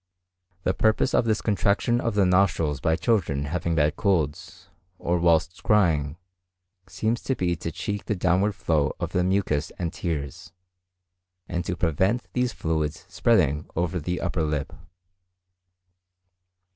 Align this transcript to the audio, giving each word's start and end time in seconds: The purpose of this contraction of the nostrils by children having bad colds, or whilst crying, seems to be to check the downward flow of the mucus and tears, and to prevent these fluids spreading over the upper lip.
The 0.63 0.73
purpose 0.73 1.13
of 1.13 1.25
this 1.25 1.43
contraction 1.43 2.01
of 2.01 2.15
the 2.15 2.25
nostrils 2.25 2.79
by 2.79 2.95
children 2.95 3.45
having 3.45 3.75
bad 3.75 3.97
colds, 3.97 4.71
or 4.97 5.19
whilst 5.19 5.61
crying, 5.61 6.17
seems 6.87 7.21
to 7.21 7.35
be 7.35 7.55
to 7.57 7.71
check 7.71 8.05
the 8.05 8.15
downward 8.15 8.55
flow 8.55 8.95
of 8.99 9.11
the 9.11 9.23
mucus 9.23 9.69
and 9.77 9.93
tears, 9.93 10.53
and 11.47 11.63
to 11.65 11.75
prevent 11.77 12.23
these 12.33 12.51
fluids 12.51 13.05
spreading 13.09 13.67
over 13.75 13.99
the 13.99 14.21
upper 14.21 14.41
lip. 14.41 14.73